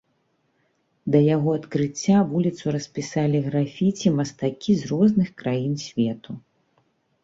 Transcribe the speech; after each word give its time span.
Да 1.15 1.19
яго 1.35 1.49
адкрыцця 1.59 2.17
вуліцу 2.33 2.65
распісалі 2.77 3.45
графіці 3.51 4.17
мастакі 4.19 4.71
з 4.85 4.95
розных 4.97 5.35
краін 5.45 5.73
свету. 5.89 6.31